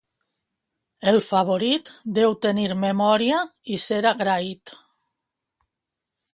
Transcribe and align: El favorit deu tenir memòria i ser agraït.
El 1.11 1.19
favorit 1.25 1.91
deu 2.19 2.33
tenir 2.47 2.65
memòria 2.85 3.43
i 3.77 3.81
ser 3.87 4.01
agraït. 4.15 4.77